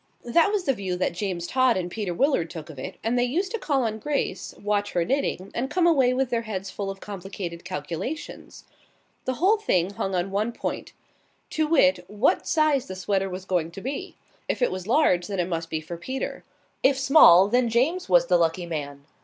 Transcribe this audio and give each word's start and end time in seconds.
That 0.25 0.51
was 0.51 0.63
the 0.63 0.73
view 0.73 0.95
that 0.95 1.13
James 1.13 1.45
Todd 1.45 1.77
and 1.77 1.91
Peter 1.91 2.11
Willard 2.11 2.49
took 2.49 2.71
of 2.71 2.79
it, 2.79 2.95
and 3.03 3.19
they 3.19 3.23
used 3.23 3.51
to 3.51 3.59
call 3.59 3.83
on 3.83 3.99
Grace, 3.99 4.55
watch 4.59 4.93
her 4.93 5.05
knitting, 5.05 5.51
and 5.53 5.69
come 5.69 5.85
away 5.85 6.11
with 6.11 6.31
their 6.31 6.41
heads 6.41 6.71
full 6.71 6.89
of 6.89 6.99
complicated 6.99 7.63
calculations. 7.63 8.63
The 9.25 9.35
whole 9.35 9.57
thing 9.57 9.91
hung 9.91 10.15
on 10.15 10.31
one 10.31 10.53
point 10.53 10.93
to 11.51 11.67
wit, 11.67 12.03
what 12.07 12.47
size 12.47 12.87
the 12.87 12.95
sweater 12.95 13.29
was 13.29 13.45
going 13.45 13.69
to 13.69 13.81
be. 13.81 14.15
If 14.49 14.63
it 14.63 14.71
was 14.71 14.87
large, 14.87 15.27
then 15.27 15.39
it 15.39 15.47
must 15.47 15.69
be 15.69 15.81
for 15.81 15.97
Peter; 15.97 16.43
if 16.81 16.97
small, 16.97 17.47
then 17.47 17.69
James 17.69 18.09
was 18.09 18.25
the 18.25 18.37
lucky 18.39 18.65
man. 18.65 19.05